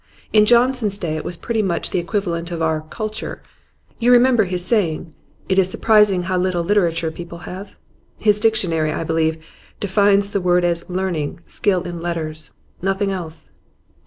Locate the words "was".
1.23-1.37